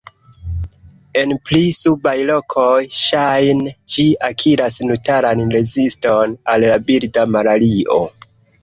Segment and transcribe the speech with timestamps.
[1.23, 8.03] En pli subaj lokoj, ŝajne ĝi akiras naturan reziston al la birda malario.